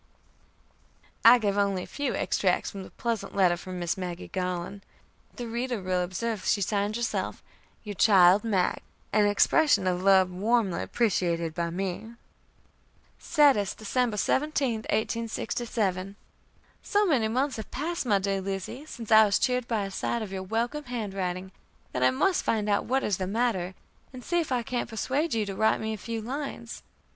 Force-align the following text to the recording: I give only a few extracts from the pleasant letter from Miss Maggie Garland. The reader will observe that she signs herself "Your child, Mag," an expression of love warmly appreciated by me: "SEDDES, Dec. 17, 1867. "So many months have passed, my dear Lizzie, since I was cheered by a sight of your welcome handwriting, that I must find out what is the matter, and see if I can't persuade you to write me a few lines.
I 1.23 1.37
give 1.37 1.59
only 1.59 1.83
a 1.83 1.85
few 1.85 2.15
extracts 2.15 2.71
from 2.71 2.81
the 2.81 2.89
pleasant 2.89 3.35
letter 3.35 3.55
from 3.55 3.77
Miss 3.77 3.97
Maggie 3.97 4.29
Garland. 4.29 4.81
The 5.35 5.47
reader 5.47 5.79
will 5.79 6.01
observe 6.01 6.41
that 6.41 6.47
she 6.47 6.59
signs 6.61 6.97
herself 6.97 7.43
"Your 7.83 7.93
child, 7.93 8.43
Mag," 8.43 8.81
an 9.13 9.27
expression 9.27 9.85
of 9.85 10.01
love 10.01 10.31
warmly 10.31 10.81
appreciated 10.81 11.53
by 11.53 11.69
me: 11.69 12.15
"SEDDES, 13.19 13.75
Dec. 13.75 14.17
17, 14.17 14.73
1867. 14.89 16.15
"So 16.81 17.05
many 17.05 17.27
months 17.27 17.57
have 17.57 17.69
passed, 17.69 18.03
my 18.07 18.17
dear 18.17 18.41
Lizzie, 18.41 18.87
since 18.87 19.11
I 19.11 19.23
was 19.25 19.37
cheered 19.37 19.67
by 19.67 19.85
a 19.85 19.91
sight 19.91 20.23
of 20.23 20.31
your 20.31 20.41
welcome 20.41 20.85
handwriting, 20.85 21.51
that 21.91 22.01
I 22.01 22.09
must 22.09 22.41
find 22.43 22.67
out 22.67 22.85
what 22.85 23.03
is 23.03 23.17
the 23.17 23.27
matter, 23.27 23.75
and 24.11 24.23
see 24.23 24.39
if 24.39 24.51
I 24.51 24.63
can't 24.63 24.89
persuade 24.89 25.35
you 25.35 25.45
to 25.45 25.55
write 25.55 25.79
me 25.79 25.93
a 25.93 25.97
few 25.97 26.23
lines. 26.23 26.81